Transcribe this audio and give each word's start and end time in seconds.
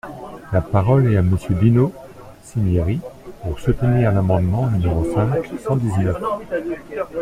La 0.51 0.61
parole 0.61 1.11
est 1.13 1.17
à 1.17 1.21
Monsieur 1.21 1.53
Dino 1.53 1.93
Cinieri, 2.41 2.99
pour 3.43 3.59
soutenir 3.59 4.11
l’amendement 4.11 4.65
numéro 4.71 5.05
cinq 5.13 5.45
cent 5.63 5.75
dix-neuf. 5.75 6.17